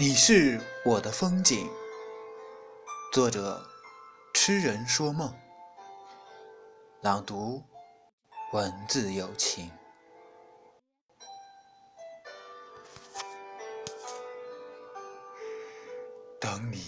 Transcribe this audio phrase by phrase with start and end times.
[0.00, 1.68] 你是我的风景。
[3.12, 3.60] 作者：
[4.32, 5.36] 痴人说梦。
[7.00, 7.60] 朗读：
[8.52, 9.68] 文字有情。
[16.38, 16.80] 等你，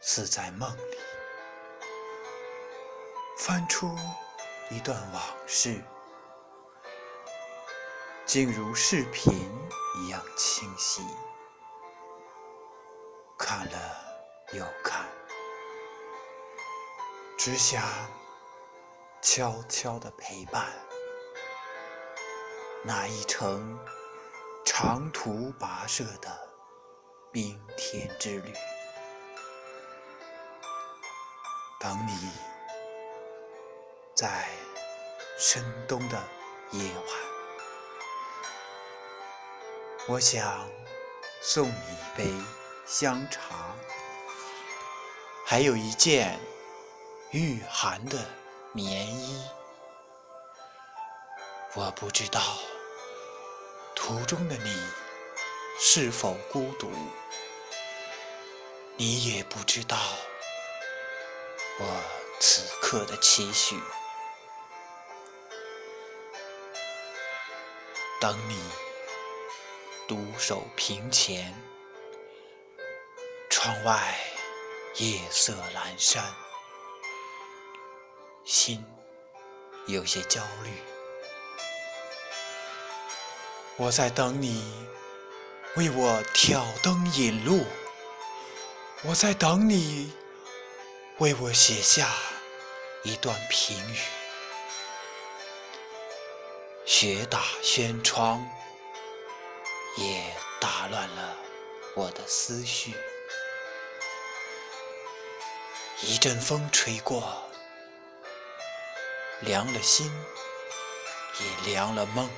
[0.00, 0.96] 似在梦里，
[3.36, 3.94] 翻出
[4.70, 5.84] 一段往事，
[8.24, 9.34] 竟如视频
[9.96, 11.02] 一样清晰。
[13.38, 13.78] 看了
[14.52, 15.06] 又看，
[17.36, 17.82] 只想
[19.20, 20.72] 悄悄地陪伴
[22.82, 23.78] 那一程
[24.64, 26.48] 长途跋涉的
[27.32, 28.52] 冰天之旅。
[31.78, 32.30] 等你，
[34.14, 34.48] 在
[35.38, 36.18] 深冬的
[36.72, 37.04] 夜晚，
[40.08, 40.70] 我想
[41.40, 42.30] 送你一杯。
[42.88, 43.74] 香茶，
[45.44, 46.38] 还有一件
[47.32, 48.16] 御寒的
[48.72, 49.44] 棉衣。
[51.74, 52.40] 我不知道
[53.96, 54.72] 途中的你
[55.80, 56.88] 是否孤独，
[58.96, 59.98] 你也不知道
[61.80, 62.00] 我
[62.38, 63.76] 此刻的期许。
[68.20, 68.56] 等你
[70.08, 71.54] 独守屏前。
[73.48, 74.16] 窗外
[74.96, 76.22] 夜色阑珊，
[78.44, 78.84] 心
[79.86, 80.70] 有些焦虑。
[83.76, 84.86] 我在等你
[85.74, 87.64] 为我挑灯引路，
[89.02, 90.12] 我在等你
[91.18, 92.08] 为我写下
[93.02, 93.98] 一段评语。
[96.84, 98.48] 雪打轩窗，
[99.96, 101.36] 也打乱了
[101.94, 102.94] 我的思绪。
[106.02, 107.42] 一阵风吹过，
[109.40, 110.12] 凉了心，
[111.40, 112.30] 也凉了梦。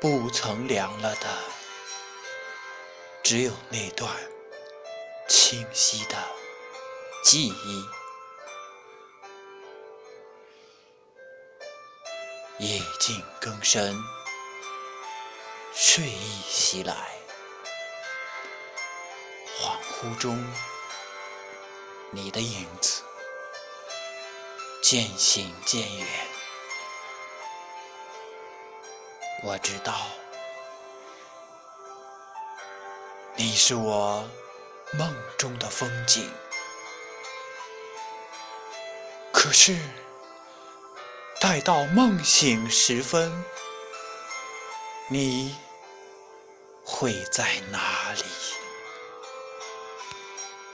[0.00, 1.28] 不曾凉了的，
[3.22, 4.10] 只有那段
[5.28, 6.16] 清晰的
[7.24, 7.84] 记忆。
[12.58, 13.94] 夜静更深，
[15.78, 16.94] 睡意袭来。
[19.60, 20.42] 恍惚中，
[22.10, 23.02] 你的影子
[24.82, 26.06] 渐行渐远。
[29.42, 29.92] 我知道，
[33.34, 34.26] 你是我
[34.94, 36.32] 梦中的风景。
[39.30, 39.78] 可是，
[41.38, 43.44] 待到梦醒时分，
[45.10, 45.54] 你
[46.98, 48.65] 会在哪里？